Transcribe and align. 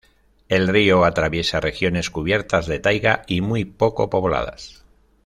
El 0.49 0.67
río 0.67 1.05
atraviesa 1.05 1.59
regiones 1.59 2.09
cubiertas 2.09 2.65
de 2.65 2.79
taiga 2.79 3.21
y 3.27 3.41
muy 3.41 3.65
poco 3.65 4.09
pobladas. 4.09 4.83